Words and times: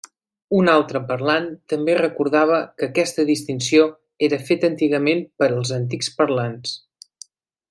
Un 0.59 0.69
altre 0.71 1.01
parlant 1.11 1.45
també 1.73 1.95
recordava 1.99 2.57
que 2.79 2.89
aquesta 2.89 3.27
distinció 3.29 3.85
era 4.29 4.43
feta 4.49 4.73
antigament 4.73 5.25
pels 5.45 5.77
antics 5.81 6.15
parlants. 6.23 6.75